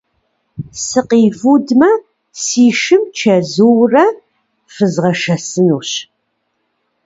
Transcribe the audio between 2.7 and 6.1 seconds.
шым чэзуурэ фызгъэшэсынущ.